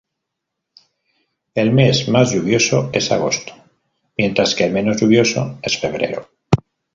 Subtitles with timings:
[1.53, 3.53] El mes más lluvioso es agosto,
[4.17, 6.27] mientras que el menos lluvioso es febrero.